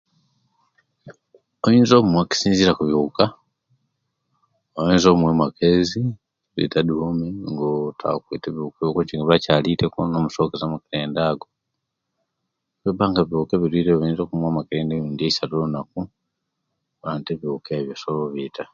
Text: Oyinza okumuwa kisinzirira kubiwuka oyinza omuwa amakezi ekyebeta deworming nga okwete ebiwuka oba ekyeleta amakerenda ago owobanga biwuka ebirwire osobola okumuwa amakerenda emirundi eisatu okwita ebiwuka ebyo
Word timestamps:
Oyinza 1.65 1.93
okumuwa 1.95 2.29
kisinzirira 2.29 2.77
kubiwuka 2.77 3.23
oyinza 4.79 5.07
omuwa 5.09 5.31
amakezi 5.35 5.99
ekyebeta 6.07 6.79
deworming 6.87 7.37
nga 7.51 8.07
okwete 8.17 8.45
ebiwuka 8.49 8.79
oba 8.83 9.01
ekyeleta 9.03 9.85
amakerenda 10.63 11.19
ago 11.31 11.47
owobanga 12.81 13.21
biwuka 13.27 13.53
ebirwire 13.55 13.89
osobola 13.93 14.23
okumuwa 14.23 14.49
amakerenda 14.53 14.91
emirundi 14.95 15.23
eisatu 15.25 15.53
okwita 15.59 17.29
ebiwuka 17.33 17.69
ebyo 17.79 18.63